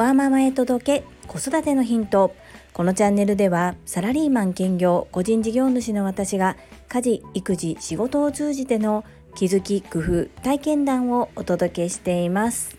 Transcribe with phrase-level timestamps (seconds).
[0.00, 2.34] ワーママへ届け子育てのヒント。
[2.72, 6.56] このチャンネルではサラリーマン兼業個人事業主の私が
[6.88, 12.78] 家事育児仕事を通じての気づき工夫体験談をお届けしています。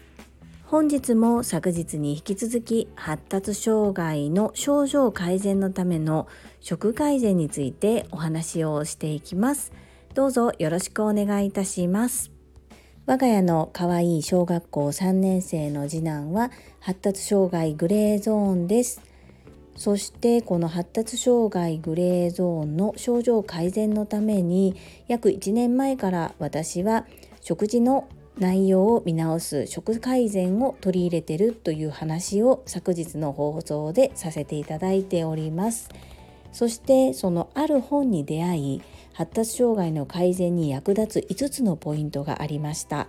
[0.66, 6.28] 本日も昨日に引き続き発達障害の症状改善のための
[6.60, 9.74] 食改善についてお話をしていきます。
[10.16, 12.41] どうぞよろしくお願いいたします。
[13.08, 19.02] 我が家の可愛い小学校3年生の次男は発達障害グレーゾーンです。
[19.76, 24.76] そしてこの発達障害グレーゾーンの症状改善のために
[25.08, 27.08] 約1年前から私は
[27.42, 35.90] 食事の内容を見直す食改善を取り入れてるという話を昨日の放送でさせていただいております。
[36.52, 38.82] そしてそのある本に出会い
[39.14, 43.08] 発達障害の改善に役立つ5つのポイントがありました。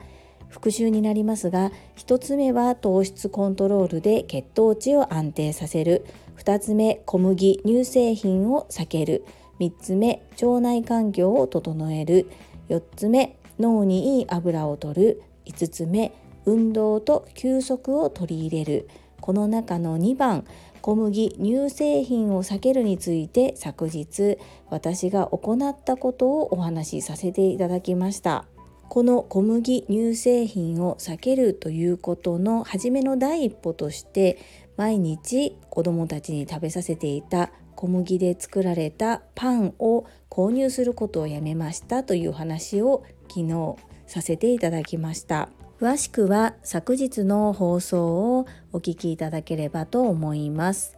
[0.49, 6.05] 復習になりますが1つ目は糖質コントロールで血糖値を安定させる。
[6.39, 9.25] 2つ目小麦乳製品を避ける。
[9.61, 12.29] 3つ目腸内環境を整える。
[12.69, 15.23] 4つ目脳にいい油を摂る。
[15.47, 16.13] 5つ目
[16.45, 18.89] 運動と休息を取り入れる。
[19.23, 20.45] この中の2番
[20.83, 24.37] 小麦乳製品を避けるについて昨日
[24.69, 28.45] 私が行ったことをお話しさせていただきました。
[28.89, 34.39] この小麦乳製品を避けるということの初めの第一歩として
[34.77, 45.49] 毎日子どもたちに食べさせていた小麦で作られたパンを購入することをやめましたという話を昨日させていただきました。
[45.83, 50.97] 詳しくは昨日の放送をお聞きいただければと思います。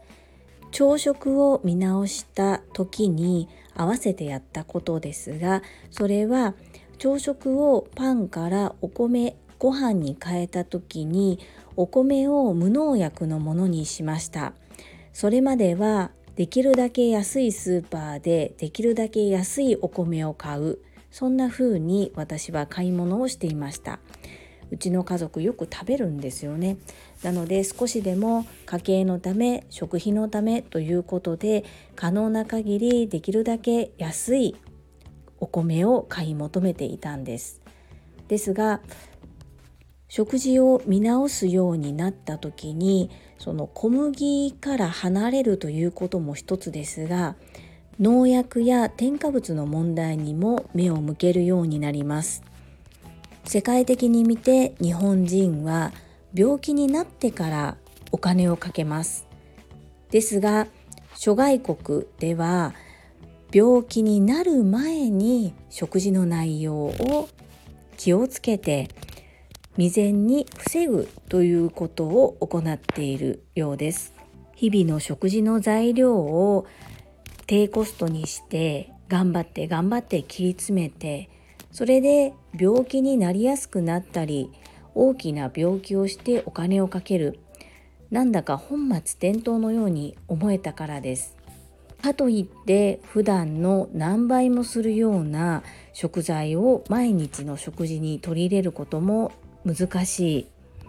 [0.72, 6.52] 朝食を見直した時に合わせてやったことですがそれは
[6.98, 11.38] 朝食をパンからお米ご飯に変えた時に
[11.77, 14.52] お米を無農薬のものにしました。
[15.14, 20.80] それまではできるだけ安いスーパーでできるだけ安いお米を買う。
[21.11, 23.98] そんな風に私は買い物をしていました。
[24.70, 26.77] うちの家族よく食べるんですよね。
[27.23, 31.64] なので少しでも家計のため食費のためということで
[31.97, 34.57] 可能な限りできるだけ安い
[35.41, 37.61] お米を買い求めていたんです。
[38.29, 38.80] ですが
[40.08, 47.36] 食事を見直すようになった時にその小麦から離れるということも一つですが
[48.01, 52.42] 農薬や添加物の問題にも目を向けるようになります。
[53.44, 55.92] 世界的に見て日本人は
[56.34, 57.77] 病気になってから
[58.10, 59.27] お金をかけます。
[60.10, 60.66] ですが
[61.16, 62.74] 諸外国では
[63.52, 67.28] 病気になる前に食事の内容を
[67.96, 68.88] 気をつけて
[69.77, 74.12] 未然に防ぐということを行っているようです。
[74.54, 76.66] 日々の食事の材料を
[77.46, 81.28] 低コストにして頑張って頑張って切り詰めて
[81.74, 84.52] それで病気になりやすくなったり
[84.95, 87.40] 大きな病気をしてお金をかける。
[88.12, 91.36] なんだか本末転倒のように思えたからです。
[92.01, 99.33] かといって普段の何倍もするような食材を毎日の食事に取り入れることも
[99.64, 100.46] 難しい。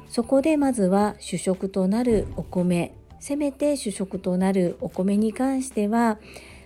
[0.08, 2.94] そこでまずは主食となるお米。
[3.20, 6.20] せめて主食となるお米に関しては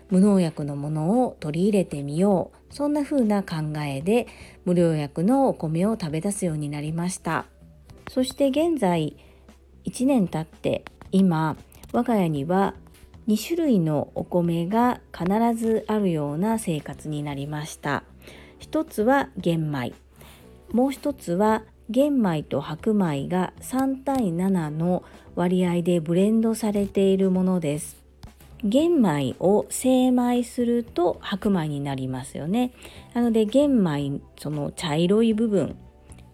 [0.09, 2.73] 無農薬のものを取り入れてみよう。
[2.73, 4.27] そんな風な考えで
[4.65, 7.45] 無農薬のお米を食べ出すようになりました。
[8.09, 9.15] そして現在
[9.85, 11.57] 1年経って今
[11.91, 12.75] 我が家には
[13.27, 18.03] 2種類のお米が必ずあるような生活になりました。
[18.57, 19.93] 一つは玄米。
[20.71, 25.03] もう一つは玄米と白米が3対7の
[25.35, 28.08] 割合でブレンドされているものです。
[28.63, 32.71] 玄米を精米すると白米になりますよね。
[33.13, 35.77] なので玄米その茶色い部分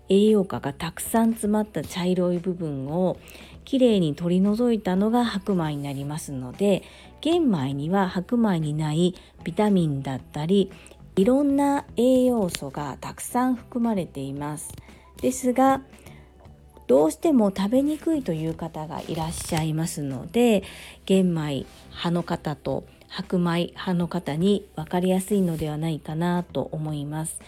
[0.10, 3.18] 栄養価がたくさん詰まった茶色い部分を
[3.64, 6.84] きれいに取り除いたのが白米になりますので
[7.22, 10.72] 玄米には白米にないビタミンだったり
[11.16, 14.74] いろんな栄養素がたくさん含まれています。
[15.22, 15.82] ですが
[16.88, 20.64] どうしても食べにくいという方がいらっしゃいますので
[21.06, 27.40] 玄米派の方と白米派の方に分かりやすいのではないかなと思います。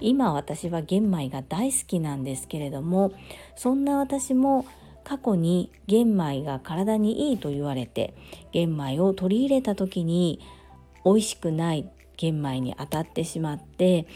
[0.00, 3.12] 今私は玄米が大好きなんですけれども
[3.54, 4.66] そんな私も
[5.04, 8.14] 過去に玄米が体にいいと言われて
[8.50, 10.40] 玄米を取り入れた時に
[11.04, 14.06] 美味しくない玄米に当たってしまって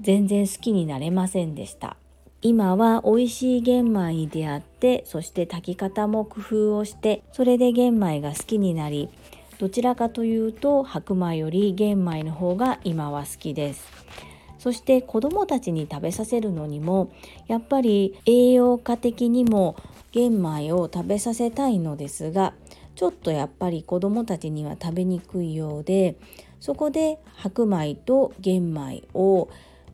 [0.00, 1.96] 全然好きになれませんでした。
[2.42, 9.08] 今は美味しい玄米に出会ってそして炊き方も工夫をしてそれで玄米が好きになり
[9.58, 14.06] どちらかというと白米より玄米の方が今は好きです。
[14.58, 17.12] そして子どもたちに食べさせるのにも
[17.46, 19.76] やっぱり栄養価的にも
[20.10, 22.52] 玄米を食べさせたいのですが
[22.96, 26.16] ちょっとやっぱり子どもたちには食べにくいようで
[26.58, 29.48] そこで白米と玄米を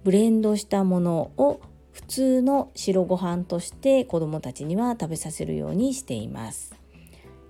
[0.05, 1.61] ブレンドしたものを
[1.93, 6.75] 普通の白ご飯として子どもたちには食べさせるようにしています。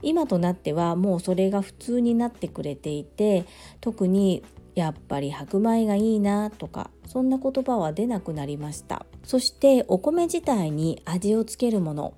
[0.02, 3.44] 今となってはもうそれが普通になってくれていて
[3.80, 4.42] 特に
[4.74, 9.06] やっぱり白米がいいなとかそんな言葉は出なくなりました。
[9.22, 12.14] そしてお米自体に味をつけるもの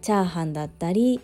[0.00, 1.20] チャーハンだったり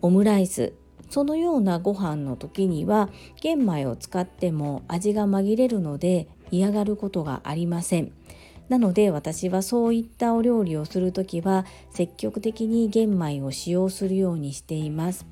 [0.00, 0.72] オムライス
[1.10, 3.10] そのようなご飯の時には
[3.40, 8.12] 玄米を使っても味が紛れるので嫌がることがありません。
[8.72, 15.26] なので私はそういったお料理をする時は積極的に玄米を使用するようにしています。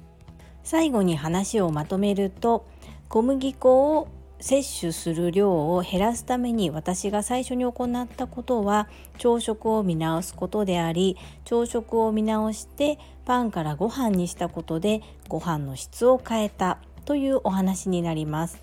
[0.63, 2.67] 最後に話をまとめると
[3.09, 4.09] 小麦粉を
[4.41, 11.17] 摂取する量を減らすために私が最初に行ったことは朝食を見直すことであり
[11.47, 16.77] 朝食を見直してパンからご飯にしたことでご飯の質を変えた
[17.07, 18.63] というお話になります。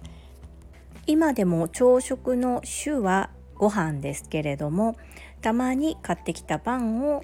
[1.08, 4.96] 今でも朝食の種はご飯ですけれども
[5.42, 7.24] たまに買ってきたパンを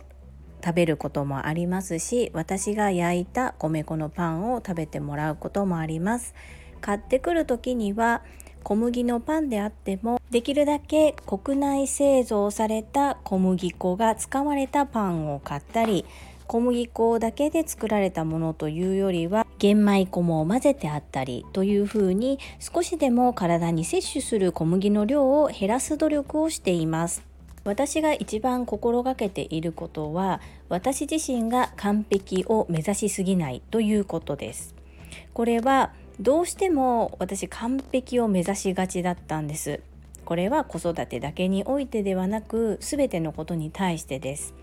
[0.64, 6.34] 食べることもありますし私が焼いた米粉のパンを食べてもらうこともあります。
[6.84, 8.22] 買ってくる時には
[8.64, 16.06] 小麦のパンであってもできるだけ国内製造された小麦粉が使われたパンを買ったり
[16.48, 27.24] 小麦粉だけで作られたものというよりは玄米粉も混ぜてあったりというふうに少しでも体に摂取する小麦の量を減らす努力をしています。
[27.64, 34.76] 私が一番心がけていることは私自身が完璧を目指しすぎないということです。
[35.34, 39.80] これはどうしても私完璧を目指しがちだったんです。
[40.26, 44.54] これは子育てだけにおいてではなく全てのことに対してです。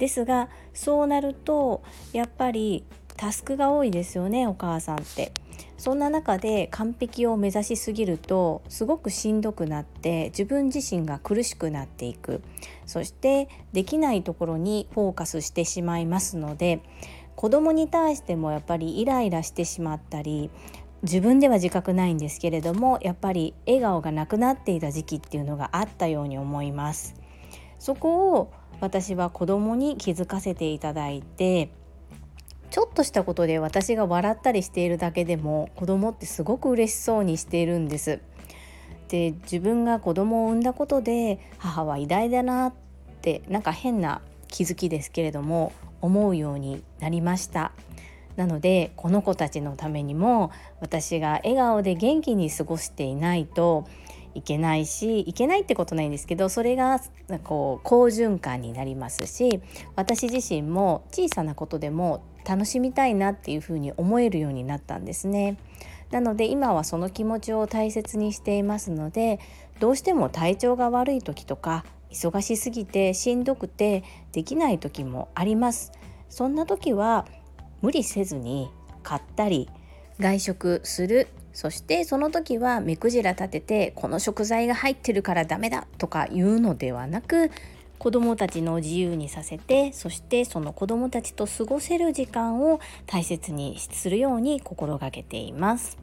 [0.00, 1.82] ですがそうなると
[2.12, 2.84] やっぱり
[3.16, 5.32] タスクが多いですよねお母さんって。
[5.76, 12.42] そんな中で完璧を目指しすぎるとすごくしんどくなって自分自身が苦しくなっていく。
[12.84, 16.80] そしてできないところにフォーカスしてしまいますので
[17.36, 20.50] 子供に対してもやっぱりイライラしてしまったり
[21.02, 27.14] 自分では自覚ないんですけれどもやっぱり笑顔がなくなっていた時期っていうのがあったように思います。
[27.78, 31.70] そこを私は子供に気づかせていただいて
[32.70, 38.20] ちょっとしたことで私が笑ったりしているだけでも子供ってすごく嬉しそうにしているんです。
[39.08, 42.72] で自分が子供を産んだことで母は偉大だなっ
[43.22, 47.72] てなんか変な気づきですけれども思うようになりました。
[48.36, 53.84] なのでこの子たちのためにも私が笑顔で元気に過ごしていないと
[54.34, 57.00] いけないしいけないってことないんですけどそれが
[57.44, 59.60] こう好循環になりますし
[59.96, 65.58] 私自身も小さなことでも楽しみたいなっていうふうに思えるようになったんですね。
[66.10, 69.38] なので今はその気持ちを大切にしていますので
[69.78, 75.92] どうしても体調が悪い時とか忙しすぎてしんどくてできない時もあります。
[76.28, 77.26] そんな時は
[77.82, 78.70] 無理せずに
[79.02, 79.68] 買ったり
[80.18, 87.50] 外食するそしてその時は目くじら立ててこの食材が入ってるからダメだとか言うのではなく
[87.98, 95.98] 子どもたちの自由にさせてそしてその子どもたちと過ごせる時間を大切にするように心がけています。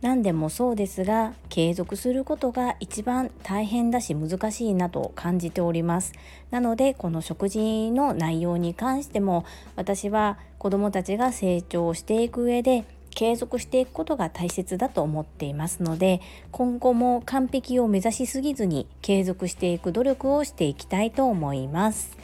[0.00, 6.12] 何でもそうですが継続することが一番大変だし難しいなと感じております
[6.52, 12.84] なのでこの食事の内容に関しても私は子どもたちが成長していく上で
[13.18, 16.20] 継続していくことが大切だと思っていますので
[16.52, 22.16] 今後も完璧を目指しすぎずに継続していく努力をしていきたいと思います。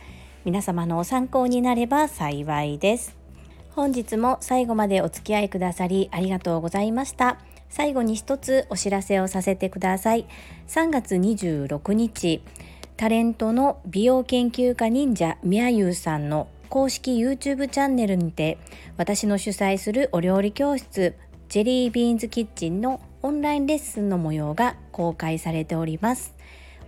[0.45, 3.17] 皆様の参考になれば幸いです。
[3.71, 7.39] 本日も最後までお付き合いくださりありがとうございました。
[7.69, 10.27] 最後に一つお知らせをさせてください。
[10.69, 12.41] 3月26日
[12.97, 18.59] タレントの美容研究家忍者みやゆうさんの公式 YouTube チャンネルにて
[18.97, 21.15] 私の主催するお料理教室
[21.49, 26.35] ジェリービーンズキッチンのオンラインレッスンの模様が公開されております。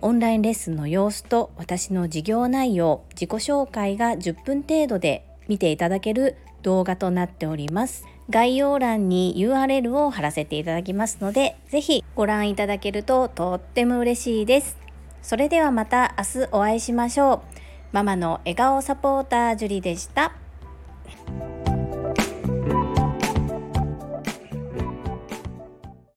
[0.01, 8.03] オンラインレッスンの様子と私の事業内容、自己紹介が10分程度で見ていただける動画となっております。
[8.29, 14.75] 概要欄に URL を貼らせていただきますので、ぜひご覧いただけるととっても嬉しいです。
[15.21, 17.66] それではまた明日お会いしましょう。
[17.91, 20.33] ママの笑顔サポータージュリでした。